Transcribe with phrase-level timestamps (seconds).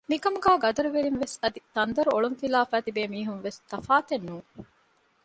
[0.09, 4.47] މިކަމުގައި ގަދަރުވެރިން ވެސް އަދި ތަންދޮރު އޮޅުން ފިލާފައި ތިބޭ މީހުން ވެސް ތަފާތެއް ނޫން